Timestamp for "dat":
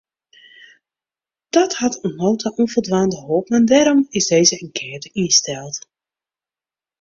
1.55-1.75